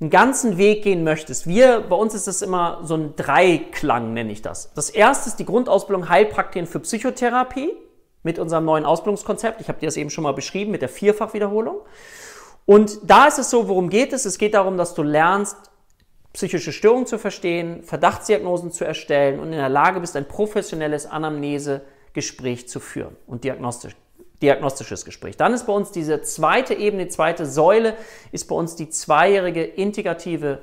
einen 0.00 0.10
ganzen 0.10 0.58
Weg 0.58 0.84
gehen 0.84 1.02
möchtest, 1.02 1.46
wir, 1.46 1.80
bei 1.80 1.96
uns 1.96 2.14
ist 2.14 2.26
das 2.26 2.42
immer 2.42 2.80
so 2.84 2.94
ein 2.94 3.16
Dreiklang, 3.16 4.12
nenne 4.12 4.30
ich 4.30 4.42
das. 4.42 4.72
Das 4.74 4.90
erste 4.90 5.28
ist 5.28 5.36
die 5.36 5.44
Grundausbildung 5.44 6.08
Heilpraktikerin 6.08 6.66
für 6.66 6.80
Psychotherapie 6.80 7.72
mit 8.22 8.38
unserem 8.38 8.64
neuen 8.64 8.84
Ausbildungskonzept. 8.84 9.60
Ich 9.60 9.68
habe 9.68 9.80
dir 9.80 9.86
das 9.86 9.96
eben 9.96 10.10
schon 10.10 10.24
mal 10.24 10.34
beschrieben 10.34 10.70
mit 10.70 10.82
der 10.82 10.88
Vierfachwiederholung. 10.88 11.80
Und 12.64 12.98
da 13.02 13.26
ist 13.26 13.38
es 13.38 13.50
so, 13.50 13.68
worum 13.68 13.88
geht 13.88 14.12
es? 14.12 14.24
Es 14.24 14.38
geht 14.38 14.54
darum, 14.54 14.76
dass 14.76 14.94
du 14.94 15.02
lernst, 15.02 15.56
psychische 16.32 16.72
Störungen 16.72 17.06
zu 17.06 17.18
verstehen, 17.18 17.82
Verdachtsdiagnosen 17.82 18.70
zu 18.70 18.84
erstellen 18.84 19.40
und 19.40 19.46
in 19.46 19.58
der 19.58 19.70
Lage 19.70 19.98
bist, 20.00 20.14
ein 20.14 20.28
professionelles 20.28 21.06
Anamnesegespräch 21.06 22.68
zu 22.68 22.78
führen 22.78 23.16
und 23.26 23.44
diagnostisch 23.44 23.96
diagnostisches 24.42 25.04
Gespräch. 25.04 25.36
Dann 25.36 25.52
ist 25.52 25.66
bei 25.66 25.72
uns 25.72 25.90
diese 25.90 26.22
zweite 26.22 26.74
Ebene, 26.74 27.04
die 27.04 27.10
zweite 27.10 27.46
Säule, 27.46 27.94
ist 28.32 28.46
bei 28.46 28.54
uns 28.54 28.76
die 28.76 28.88
zweijährige 28.88 29.64
integrative 29.64 30.60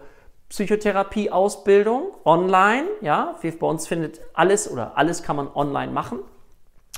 Psychotherapie-Ausbildung 0.49 2.11
online. 2.23 2.85
Ja, 3.01 3.35
bei 3.41 3.67
uns 3.67 3.87
findet 3.87 4.21
alles 4.33 4.71
oder 4.71 4.97
alles 4.97 5.23
kann 5.23 5.35
man 5.35 5.49
online 5.53 5.91
machen. 5.91 6.19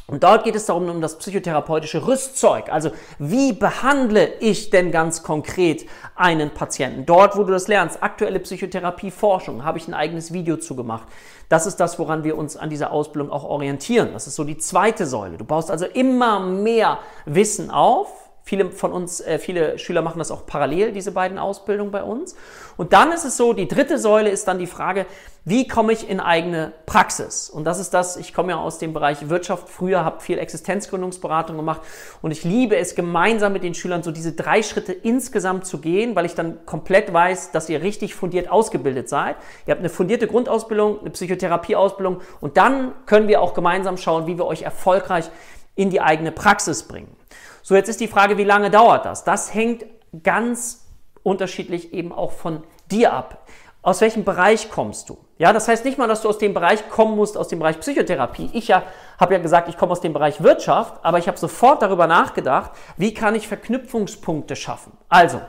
Und 0.09 0.23
dort 0.23 0.45
geht 0.45 0.55
es 0.55 0.65
darum, 0.65 0.87
um 0.89 1.01
das 1.01 1.17
psychotherapeutische 1.17 2.07
Rüstzeug. 2.07 2.71
Also 2.71 2.91
wie 3.19 3.51
behandle 3.51 4.35
ich 4.39 4.69
denn 4.69 4.89
ganz 4.93 5.21
konkret 5.21 5.85
einen 6.15 6.51
Patienten? 6.51 7.05
Dort, 7.05 7.35
wo 7.35 7.43
du 7.43 7.51
das 7.51 7.67
lernst, 7.67 8.01
aktuelle 8.01 8.39
Psychotherapieforschung, 8.39 9.65
habe 9.65 9.79
ich 9.79 9.87
ein 9.89 9.93
eigenes 9.93 10.31
Video 10.31 10.55
zu 10.55 10.77
gemacht. 10.77 11.09
Das 11.49 11.65
ist 11.65 11.81
das, 11.81 11.99
woran 11.99 12.23
wir 12.23 12.37
uns 12.37 12.55
an 12.55 12.69
dieser 12.69 12.91
Ausbildung 12.91 13.29
auch 13.33 13.43
orientieren. 13.43 14.13
Das 14.13 14.27
ist 14.27 14.35
so 14.35 14.45
die 14.45 14.57
zweite 14.57 15.05
Säule. 15.05 15.37
Du 15.37 15.43
baust 15.43 15.69
also 15.69 15.85
immer 15.85 16.39
mehr 16.39 16.99
Wissen 17.25 17.69
auf 17.69 18.16
Viele 18.47 18.71
von 18.71 18.93
uns, 18.93 19.19
äh, 19.19 19.39
viele 19.39 19.77
Schüler 19.77 20.01
machen 20.01 20.19
das 20.19 20.31
auch 20.31 20.45
parallel, 20.45 20.93
diese 20.93 21.11
beiden 21.11 21.37
Ausbildungen 21.37 21.91
bei 21.91 22.01
uns. 22.01 22.33
Und 22.77 22.93
dann 22.93 23.11
ist 23.11 23.25
es 23.25 23.35
so, 23.35 23.51
die 23.51 23.67
dritte 23.67 23.97
Säule 23.97 24.29
ist 24.29 24.47
dann 24.47 24.57
die 24.57 24.67
Frage, 24.67 25.05
wie 25.43 25.67
komme 25.67 25.91
ich 25.91 26.09
in 26.09 26.21
eigene 26.21 26.71
Praxis? 26.85 27.49
Und 27.49 27.65
das 27.65 27.77
ist 27.77 27.93
das, 27.93 28.15
ich 28.15 28.33
komme 28.33 28.53
ja 28.53 28.57
aus 28.57 28.77
dem 28.79 28.93
Bereich 28.93 29.27
Wirtschaft 29.27 29.67
früher, 29.67 30.05
habe 30.05 30.21
viel 30.21 30.39
Existenzgründungsberatung 30.39 31.57
gemacht 31.57 31.81
und 32.21 32.31
ich 32.31 32.45
liebe 32.45 32.77
es, 32.77 32.95
gemeinsam 32.95 33.51
mit 33.51 33.63
den 33.63 33.73
Schülern 33.73 34.01
so 34.01 34.11
diese 34.11 34.31
drei 34.31 34.63
Schritte 34.63 34.93
insgesamt 34.93 35.65
zu 35.65 35.79
gehen, 35.79 36.15
weil 36.15 36.25
ich 36.25 36.33
dann 36.33 36.65
komplett 36.65 37.11
weiß, 37.11 37.51
dass 37.51 37.67
ihr 37.67 37.81
richtig 37.81 38.15
fundiert 38.15 38.49
ausgebildet 38.49 39.09
seid. 39.09 39.35
Ihr 39.65 39.71
habt 39.71 39.81
eine 39.81 39.89
fundierte 39.89 40.25
Grundausbildung, 40.25 41.01
eine 41.01 41.09
Psychotherapieausbildung 41.09 42.21
und 42.39 42.55
dann 42.55 42.93
können 43.05 43.27
wir 43.27 43.41
auch 43.41 43.53
gemeinsam 43.53 43.97
schauen, 43.97 44.25
wie 44.25 44.37
wir 44.37 44.45
euch 44.45 44.61
erfolgreich 44.61 45.29
in 45.77 45.89
die 45.89 46.01
eigene 46.01 46.33
Praxis 46.33 46.83
bringen. 46.83 47.15
So, 47.61 47.75
jetzt 47.75 47.87
ist 47.87 48.01
die 48.01 48.07
Frage, 48.07 48.37
wie 48.37 48.43
lange 48.43 48.69
dauert 48.69 49.05
das? 49.05 49.23
Das 49.23 49.53
hängt 49.53 49.85
ganz 50.23 50.85
unterschiedlich 51.23 51.93
eben 51.93 52.11
auch 52.11 52.31
von 52.31 52.63
dir 52.91 53.13
ab. 53.13 53.47
Aus 53.81 54.01
welchem 54.01 54.25
Bereich 54.25 54.69
kommst 54.69 55.09
du? 55.09 55.17
Ja, 55.37 55.53
das 55.53 55.67
heißt 55.67 55.85
nicht 55.85 55.97
mal, 55.97 56.07
dass 56.07 56.21
du 56.21 56.29
aus 56.29 56.39
dem 56.39 56.53
Bereich 56.53 56.89
kommen 56.89 57.15
musst, 57.15 57.37
aus 57.37 57.47
dem 57.47 57.59
Bereich 57.59 57.79
Psychotherapie. 57.79 58.49
Ich 58.53 58.67
ja, 58.67 58.83
habe 59.19 59.35
ja 59.35 59.39
gesagt, 59.39 59.69
ich 59.69 59.77
komme 59.77 59.91
aus 59.91 60.01
dem 60.01 60.13
Bereich 60.13 60.41
Wirtschaft, 60.41 60.95
aber 61.03 61.19
ich 61.19 61.27
habe 61.27 61.37
sofort 61.37 61.81
darüber 61.81 62.07
nachgedacht, 62.07 62.71
wie 62.97 63.13
kann 63.13 63.35
ich 63.35 63.47
Verknüpfungspunkte 63.47 64.55
schaffen? 64.55 64.91
Also, 65.09 65.39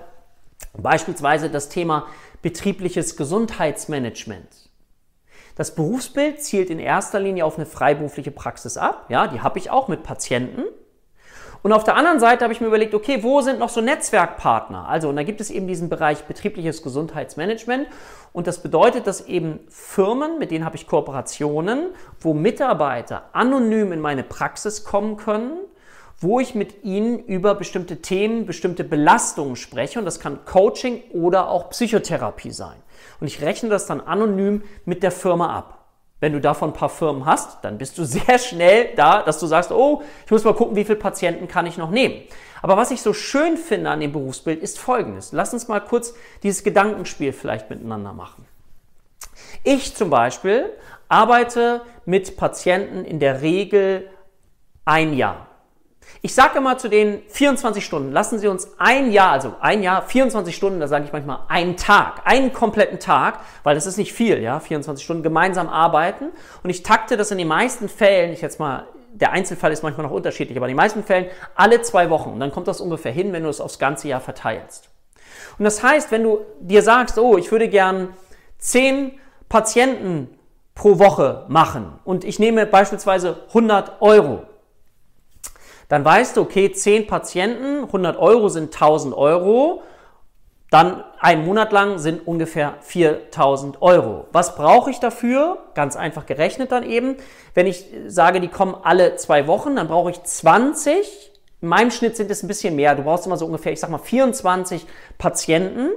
beispielsweise 0.77 1.51
das 1.51 1.69
Thema 1.69 2.07
betriebliches 2.43 3.17
Gesundheitsmanagement. 3.17 4.68
Das 5.59 5.75
Berufsbild 5.75 6.41
zielt 6.41 6.71
in 6.71 6.79
erster 6.79 7.19
Linie 7.19 7.45
auf 7.45 7.57
eine 7.57 7.67
freiberufliche 7.67 8.31
Praxis 8.31 8.77
ab. 8.77 9.07
Ja, 9.09 9.27
die 9.27 9.41
habe 9.41 9.59
ich 9.59 9.73
auch 9.73 9.89
mit 9.89 10.05
Patienten. 10.05 10.63
Und 11.65 11.73
auf 11.73 11.83
der 11.83 11.97
anderen 11.97 12.21
Seite 12.21 12.45
habe 12.45 12.53
ich 12.53 12.61
mir 12.61 12.69
überlegt, 12.69 12.95
okay, 12.95 13.25
wo 13.25 13.41
sind 13.41 13.59
noch 13.59 13.69
so 13.69 13.81
Netzwerkpartner? 13.81 14.87
Also, 14.89 15.09
und 15.09 15.17
da 15.17 15.25
gibt 15.25 15.41
es 15.41 15.51
eben 15.51 15.67
diesen 15.67 15.89
Bereich 15.89 16.23
betriebliches 16.27 16.83
Gesundheitsmanagement. 16.85 17.89
Und 18.33 18.47
das 18.47 18.63
bedeutet, 18.63 19.09
dass 19.09 19.27
eben 19.27 19.59
Firmen, 19.69 20.39
mit 20.39 20.53
denen 20.53 20.65
habe 20.65 20.77
ich 20.77 20.87
Kooperationen, 20.87 21.89
wo 22.21 22.35
Mitarbeiter 22.35 23.25
anonym 23.33 23.91
in 23.91 23.99
meine 23.99 24.23
Praxis 24.23 24.85
kommen 24.85 25.17
können, 25.17 25.59
wo 26.21 26.41
ich 26.41 26.55
mit 26.55 26.85
ihnen 26.85 27.21
über 27.21 27.55
bestimmte 27.55 28.03
Themen, 28.03 28.47
bestimmte 28.47 28.85
Belastungen 28.85 29.57
spreche. 29.57 29.99
Und 29.99 30.05
das 30.05 30.21
kann 30.21 30.45
Coaching 30.45 31.03
oder 31.13 31.49
auch 31.49 31.71
Psychotherapie 31.71 32.51
sein. 32.51 32.77
Und 33.21 33.29
ich 33.29 33.41
rechne 33.41 33.69
das 33.69 33.87
dann 33.87 34.01
anonym 34.01 34.63
mit 34.85 35.03
der 35.03 35.13
Firma 35.13 35.57
ab. 35.57 35.75
Wenn 36.21 36.33
du 36.33 36.41
davon 36.41 36.71
ein 36.71 36.75
paar 36.75 36.89
Firmen 36.89 37.27
hast, 37.27 37.65
dann 37.65 37.79
bist 37.79 37.97
du 37.99 38.05
sehr 38.05 38.39
schnell 38.39 38.95
da, 38.97 39.23
dass 39.23 39.39
du 39.39 39.47
sagst, 39.47 39.71
oh, 39.71 40.03
ich 40.25 40.31
muss 40.31 40.45
mal 40.45 40.55
gucken, 40.55 40.77
wie 40.77 40.85
viele 40.85 40.99
Patienten 40.99 41.47
kann 41.47 41.67
ich 41.67 41.79
noch 41.79 41.91
nehmen. 41.91 42.23
Aber 42.61 42.77
was 42.77 42.91
ich 42.91 43.03
so 43.03 43.13
schön 43.13 43.57
finde 43.57 43.91
an 43.91 44.01
dem 44.01 44.13
Berufsbild 44.13 44.61
ist 44.61 44.81
Folgendes. 44.81 45.31
Lass 45.31 45.53
uns 45.53 45.69
mal 45.69 45.81
kurz 45.81 46.15
dieses 46.43 46.65
Gedankenspiel 46.65 47.33
vielleicht 47.33 47.71
miteinander 47.71 48.13
machen. 48.13 48.47
Ich 49.63 49.95
zum 49.95 50.11
Beispiel 50.11 50.71
arbeite 51.09 51.83
mit 52.05 52.37
Patienten 52.37 53.05
in 53.05 53.21
der 53.21 53.43
Regel 53.43 54.11
ein 54.85 55.15
Jahr. 55.15 55.48
Ich 56.21 56.35
sage 56.35 56.59
immer 56.59 56.79
zu 56.79 56.89
den 56.89 57.23
24 57.29 57.85
Stunden, 57.85 58.11
lassen 58.11 58.39
Sie 58.39 58.49
uns 58.49 58.73
ein 58.79 59.13
Jahr, 59.13 59.33
also 59.33 59.55
ein 59.61 59.83
Jahr, 59.83 60.03
24 60.03 60.55
Stunden, 60.55 60.81
da 60.81 60.89
sage 60.89 61.05
ich 61.05 61.13
manchmal 61.13 61.41
einen 61.49 61.77
Tag, 61.77 62.23
einen 62.25 62.53
kompletten 62.53 62.99
Tag, 62.99 63.41
weil 63.63 63.77
das 63.77 63.87
ist 63.87 63.99
nicht 63.99 64.13
viel, 64.13 64.43
ja, 64.43 64.59
24 64.59 65.05
Stunden 65.05 65.23
gemeinsam 65.23 65.69
arbeiten. 65.69 66.31
Und 66.65 66.71
ich 66.71 66.83
takte 66.83 67.17
das 67.17 67.31
in 67.31 67.39
den 67.39 67.47
meisten 67.47 67.89
Fällen, 67.89 68.33
ich 68.33 68.41
jetzt 68.41 68.59
mal, 68.59 68.89
der 69.13 69.31
Einzelfall 69.33 69.73
ist 69.73 69.83
manchmal 69.83 70.07
noch 70.07 70.13
unterschiedlich, 70.13 70.57
aber 70.57 70.67
in 70.67 70.73
den 70.73 70.77
meisten 70.77 71.05
Fällen 71.05 71.27
alle 71.55 71.83
zwei 71.83 72.11
Wochen. 72.11 72.31
Und 72.31 72.41
dann 72.41 72.51
kommt 72.51 72.69
das 72.69 72.81
ungefähr 72.81 73.13
hin, 73.13 73.33
wenn 73.33 73.45
du 73.45 73.49
es 73.49 73.61
aufs 73.61 73.79
ganze 73.79 74.09
Jahr 74.09 74.21
verteilst. 74.21 74.91
Und 75.59 75.65
das 75.65 75.83
heißt, 75.83 76.11
wenn 76.11 76.25
du 76.25 76.41
dir 76.61 76.83
sagst, 76.83 77.19
oh, 77.19 77.39
ich 77.39 77.53
würde 77.53 77.69
gern 77.69 78.15
zehn 78.59 79.13
Patienten 79.49 80.29
pro 80.75 80.99
Woche 80.99 81.45
machen 81.49 81.99
und 82.05 82.25
ich 82.25 82.39
nehme 82.39 82.67
beispielsweise 82.67 83.45
100 83.49 84.01
Euro, 84.01 84.45
dann 85.89 86.05
weißt 86.05 86.37
du, 86.37 86.43
okay, 86.43 86.71
10 86.71 87.07
Patienten, 87.07 87.85
100 87.85 88.19
Euro 88.19 88.49
sind 88.49 88.75
1000 88.75 89.15
Euro, 89.15 89.83
dann 90.71 91.03
einen 91.19 91.47
Monat 91.47 91.73
lang 91.73 91.99
sind 91.99 92.27
ungefähr 92.27 92.75
4000 92.81 93.81
Euro. 93.81 94.27
Was 94.33 94.55
brauche 94.55 94.91
ich 94.91 95.01
dafür? 95.01 95.59
Ganz 95.75 95.97
einfach 95.97 96.27
gerechnet 96.27 96.73
dann 96.73 96.83
eben. 96.83 97.17
Wenn 97.55 97.67
ich 97.67 97.87
sage, 98.07 98.41
die 98.41 98.49
kommen 98.49 98.77
alle 98.83 99.17
zwei 99.17 99.47
Wochen, 99.47 99.77
dann 99.77 99.89
brauche 99.89 100.11
ich 100.11 100.23
20. 100.23 101.33
In 101.63 101.69
meinem 101.69 101.91
Schnitt 101.91 102.17
sind 102.17 102.31
es 102.31 102.43
ein 102.43 102.49
bisschen 102.49 102.77
mehr. 102.77 102.95
Du 102.95 103.03
brauchst 103.03 103.25
immer 103.27 103.39
so 103.39 103.47
ungefähr, 103.47 103.73
ich 103.73 103.81
sag 103.81 103.89
mal, 103.89 103.99
24 103.99 104.87
Patienten, 105.17 105.89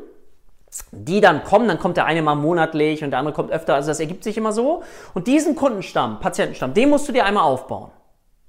die 0.92 1.20
dann 1.20 1.44
kommen. 1.44 1.68
Dann 1.68 1.78
kommt 1.78 1.98
der 1.98 2.06
eine 2.06 2.22
mal 2.22 2.36
monatlich 2.36 3.04
und 3.04 3.12
der 3.12 3.20
andere 3.20 3.36
kommt 3.36 3.52
öfter. 3.52 3.76
Also 3.76 3.90
das 3.90 4.00
ergibt 4.00 4.24
sich 4.24 4.38
immer 4.38 4.54
so. 4.54 4.84
Und 5.14 5.28
diesen 5.28 5.58
Kundenstamm, 5.58 6.22
Patientenstamm, 6.22 6.74
den 6.74 6.90
musst 6.90 7.10
du 7.10 7.12
dir 7.12 7.26
einmal 7.26 7.44
aufbauen. 7.44 7.92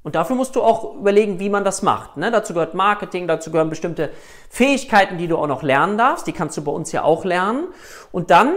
Und 0.05 0.17
dafür 0.17 0.35
musst 0.35 0.57
du 0.57 0.63
auch 0.63 0.97
überlegen, 0.97 1.39
wie 1.39 1.49
man 1.49 1.65
das 1.65 1.83
macht. 1.83 2.17
Ne? 2.17 2.31
Dazu 2.31 2.55
gehört 2.55 2.75
Marketing, 2.75 3.29
dazu 3.29 3.53
gehören 3.53 3.71
bestimmte 3.71 4.11
Fähigkeiten, 4.51 5.17
die 5.17 5.29
du 5.29 5.37
auch 5.37 5.47
noch 5.47 5.63
lernen 5.63 5.97
darfst. 5.97 6.27
Die 6.27 6.33
kannst 6.33 6.57
du 6.57 6.65
bei 6.65 6.73
uns 6.73 6.91
ja 6.91 7.05
auch 7.05 7.25
lernen. 7.25 7.69
Und 8.11 8.31
dann 8.31 8.55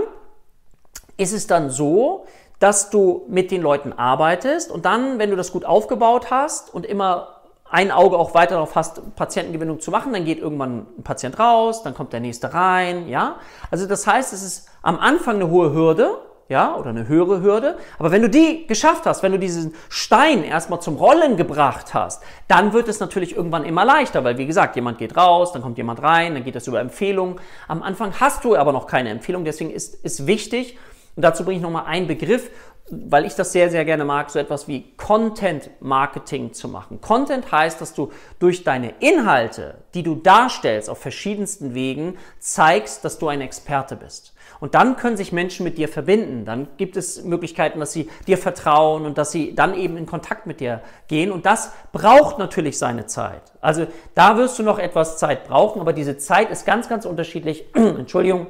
ist 1.17 1.33
es 1.33 1.45
dann 1.47 1.69
so, 1.69 2.25
dass 2.59 2.89
du 2.89 3.25
mit 3.27 3.51
den 3.51 3.61
Leuten 3.61 3.93
arbeitest 3.93 4.71
und 4.71 4.85
dann, 4.85 5.19
wenn 5.19 5.29
du 5.29 5.35
das 5.35 5.51
gut 5.51 5.65
aufgebaut 5.65 6.31
hast 6.31 6.73
und 6.73 6.85
immer 6.85 7.41
ein 7.69 7.91
Auge 7.91 8.17
auch 8.17 8.33
weiter 8.33 8.55
darauf 8.55 8.75
hast, 8.75 9.15
Patientengewinnung 9.15 9.79
zu 9.79 9.91
machen, 9.91 10.13
dann 10.13 10.23
geht 10.23 10.39
irgendwann 10.39 10.85
ein 10.97 11.03
Patient 11.03 11.37
raus, 11.39 11.83
dann 11.83 11.93
kommt 11.93 12.13
der 12.13 12.19
nächste 12.19 12.53
rein, 12.53 13.07
ja. 13.09 13.35
Also 13.71 13.87
das 13.87 14.07
heißt, 14.07 14.33
es 14.33 14.43
ist 14.43 14.69
am 14.81 14.97
Anfang 14.99 15.35
eine 15.35 15.49
hohe 15.49 15.73
Hürde, 15.73 16.17
ja, 16.47 16.75
oder 16.75 16.91
eine 16.91 17.07
höhere 17.07 17.41
Hürde. 17.41 17.77
Aber 17.97 18.11
wenn 18.11 18.21
du 18.21 18.29
die 18.29 18.67
geschafft 18.67 19.05
hast, 19.05 19.23
wenn 19.23 19.31
du 19.31 19.39
diesen 19.39 19.73
Stein 19.89 20.43
erstmal 20.43 20.79
zum 20.79 20.95
Rollen 20.95 21.37
gebracht 21.37 21.93
hast, 21.93 22.21
dann 22.47 22.73
wird 22.73 22.87
es 22.87 22.99
natürlich 22.99 23.35
irgendwann 23.35 23.65
immer 23.65 23.83
leichter, 23.83 24.23
weil 24.23 24.37
wie 24.37 24.45
gesagt, 24.45 24.75
jemand 24.75 24.97
geht 24.99 25.17
raus, 25.17 25.53
dann 25.53 25.61
kommt 25.61 25.77
jemand 25.77 26.01
rein, 26.03 26.35
dann 26.35 26.43
geht 26.43 26.55
das 26.55 26.67
über 26.67 26.79
Empfehlungen. 26.79 27.39
Am 27.67 27.81
Anfang 27.81 28.13
hast 28.19 28.43
du 28.43 28.55
aber 28.55 28.71
noch 28.71 28.85
keine 28.85 29.09
Empfehlung, 29.09 29.43
deswegen 29.43 29.71
ist 29.71 29.97
es 30.03 30.27
wichtig, 30.27 30.77
und 31.15 31.23
dazu 31.23 31.45
bringe 31.45 31.57
ich 31.57 31.63
nochmal 31.63 31.85
einen 31.85 32.07
Begriff, 32.07 32.51
weil 32.89 33.25
ich 33.25 33.33
das 33.33 33.51
sehr, 33.51 33.71
sehr 33.71 33.83
gerne 33.83 34.05
mag, 34.05 34.29
so 34.29 34.37
etwas 34.37 34.67
wie 34.67 34.95
Content 34.95 35.71
Marketing 35.79 36.53
zu 36.53 36.67
machen. 36.67 37.01
Content 37.01 37.51
heißt, 37.51 37.81
dass 37.81 37.95
du 37.95 38.11
durch 38.37 38.63
deine 38.63 38.93
Inhalte, 38.99 39.79
die 39.95 40.03
du 40.03 40.15
darstellst 40.15 40.89
auf 40.89 40.99
verschiedensten 40.99 41.73
Wegen, 41.73 42.17
zeigst, 42.37 43.03
dass 43.03 43.17
du 43.17 43.27
ein 43.27 43.41
Experte 43.41 43.95
bist. 43.95 44.34
Und 44.59 44.75
dann 44.75 44.95
können 44.95 45.17
sich 45.17 45.31
Menschen 45.31 45.63
mit 45.63 45.77
dir 45.77 45.87
verbinden. 45.87 46.45
Dann 46.45 46.67
gibt 46.77 46.97
es 46.97 47.23
Möglichkeiten, 47.23 47.79
dass 47.79 47.93
sie 47.93 48.09
dir 48.27 48.37
vertrauen 48.37 49.05
und 49.05 49.17
dass 49.17 49.31
sie 49.31 49.55
dann 49.55 49.73
eben 49.73 49.97
in 49.97 50.05
Kontakt 50.05 50.47
mit 50.47 50.59
dir 50.59 50.81
gehen. 51.07 51.31
Und 51.31 51.45
das 51.45 51.71
braucht 51.91 52.37
natürlich 52.37 52.77
seine 52.77 53.05
Zeit. 53.05 53.41
Also 53.61 53.87
da 54.13 54.37
wirst 54.37 54.57
du 54.59 54.63
noch 54.63 54.79
etwas 54.79 55.17
Zeit 55.17 55.47
brauchen, 55.47 55.81
aber 55.81 55.93
diese 55.93 56.17
Zeit 56.17 56.49
ist 56.51 56.65
ganz, 56.65 56.89
ganz 56.89 57.05
unterschiedlich. 57.05 57.65
Entschuldigung, 57.73 58.47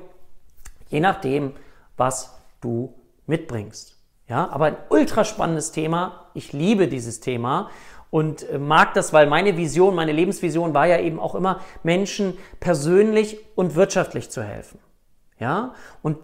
je 0.89 0.99
nachdem, 0.99 1.53
was 1.97 2.37
du 2.61 2.93
mitbringst. 3.27 3.95
Ja, 4.27 4.49
aber 4.49 4.65
ein 4.65 4.77
ultra 4.89 5.23
spannendes 5.23 5.71
Thema. 5.71 6.27
Ich 6.33 6.51
liebe 6.51 6.87
dieses 6.87 7.19
Thema 7.19 7.69
und 8.09 8.49
äh, 8.49 8.57
mag 8.57 8.93
das, 8.93 9.13
weil 9.13 9.27
meine 9.27 9.57
Vision, 9.57 9.93
meine 9.93 10.11
Lebensvision 10.11 10.73
war 10.73 10.87
ja 10.87 10.99
eben 10.99 11.19
auch 11.19 11.35
immer, 11.35 11.59
Menschen 11.83 12.37
persönlich 12.59 13.37
und 13.55 13.75
wirtschaftlich 13.75 14.29
zu 14.31 14.41
helfen. 14.41 14.79
Ja? 15.39 15.73
Und 16.01 16.17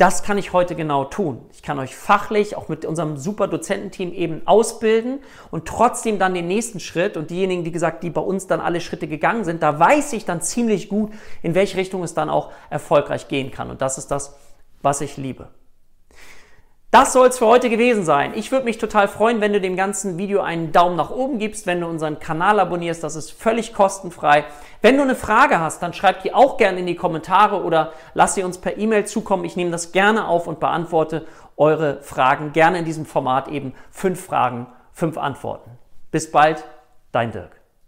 das 0.00 0.22
kann 0.22 0.38
ich 0.38 0.54
heute 0.54 0.76
genau 0.76 1.04
tun. 1.04 1.44
Ich 1.52 1.62
kann 1.62 1.78
euch 1.78 1.94
fachlich, 1.94 2.56
auch 2.56 2.68
mit 2.68 2.86
unserem 2.86 3.18
super 3.18 3.48
Dozententeam 3.48 4.14
eben 4.14 4.46
ausbilden 4.46 5.18
und 5.50 5.66
trotzdem 5.68 6.18
dann 6.18 6.32
den 6.32 6.48
nächsten 6.48 6.80
Schritt 6.80 7.18
und 7.18 7.28
diejenigen, 7.28 7.66
wie 7.66 7.70
gesagt, 7.70 8.02
die 8.02 8.08
bei 8.08 8.22
uns 8.22 8.46
dann 8.46 8.60
alle 8.60 8.80
Schritte 8.80 9.08
gegangen 9.08 9.44
sind, 9.44 9.62
da 9.62 9.78
weiß 9.78 10.14
ich 10.14 10.24
dann 10.24 10.40
ziemlich 10.40 10.88
gut, 10.88 11.12
in 11.42 11.54
welche 11.54 11.76
Richtung 11.76 12.02
es 12.02 12.14
dann 12.14 12.30
auch 12.30 12.50
erfolgreich 12.70 13.28
gehen 13.28 13.50
kann. 13.50 13.70
Und 13.70 13.82
das 13.82 13.98
ist 13.98 14.10
das, 14.10 14.38
was 14.80 15.02
ich 15.02 15.18
liebe. 15.18 15.48
Das 16.90 17.12
soll 17.12 17.28
es 17.28 17.38
für 17.38 17.46
heute 17.46 17.70
gewesen 17.70 18.04
sein. 18.04 18.32
Ich 18.34 18.50
würde 18.50 18.64
mich 18.64 18.78
total 18.78 19.06
freuen, 19.06 19.40
wenn 19.40 19.52
du 19.52 19.60
dem 19.60 19.76
ganzen 19.76 20.18
Video 20.18 20.40
einen 20.40 20.72
Daumen 20.72 20.96
nach 20.96 21.10
oben 21.10 21.38
gibst, 21.38 21.68
wenn 21.68 21.80
du 21.80 21.86
unseren 21.86 22.18
Kanal 22.18 22.58
abonnierst. 22.58 23.04
Das 23.04 23.14
ist 23.14 23.30
völlig 23.30 23.74
kostenfrei. 23.74 24.44
Wenn 24.82 24.96
du 24.96 25.04
eine 25.04 25.14
Frage 25.14 25.60
hast, 25.60 25.84
dann 25.84 25.92
schreib 25.92 26.24
die 26.24 26.34
auch 26.34 26.56
gerne 26.56 26.80
in 26.80 26.86
die 26.86 26.96
Kommentare 26.96 27.62
oder 27.62 27.92
lass 28.14 28.34
sie 28.34 28.42
uns 28.42 28.58
per 28.58 28.76
E-Mail 28.76 29.06
zukommen. 29.06 29.44
Ich 29.44 29.54
nehme 29.54 29.70
das 29.70 29.92
gerne 29.92 30.26
auf 30.26 30.48
und 30.48 30.58
beantworte 30.58 31.26
eure 31.56 32.02
Fragen 32.02 32.52
gerne 32.52 32.80
in 32.80 32.84
diesem 32.84 33.06
Format 33.06 33.46
eben 33.46 33.72
fünf 33.92 34.24
Fragen, 34.24 34.66
fünf 34.92 35.16
Antworten. 35.16 35.70
Bis 36.10 36.32
bald, 36.32 36.64
dein 37.12 37.30
Dirk. 37.30 37.59